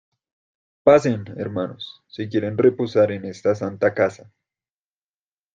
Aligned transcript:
pasen, 0.83 1.25
hermanos, 1.37 2.01
si 2.07 2.27
quieren 2.27 2.57
reposar 2.57 3.11
en 3.11 3.25
esta 3.25 3.53
santa 3.53 3.93
casa. 3.93 4.31